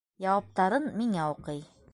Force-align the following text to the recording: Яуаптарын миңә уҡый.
Яуаптарын 0.27 0.89
миңә 1.03 1.29
уҡый. 1.37 1.65